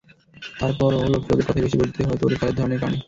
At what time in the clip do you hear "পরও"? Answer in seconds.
0.79-1.11